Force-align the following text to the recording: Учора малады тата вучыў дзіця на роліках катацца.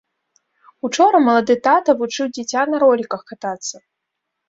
Учора 0.89 1.17
малады 1.27 1.55
тата 1.69 1.91
вучыў 2.01 2.25
дзіця 2.35 2.61
на 2.73 2.77
роліках 2.89 3.21
катацца. 3.33 3.75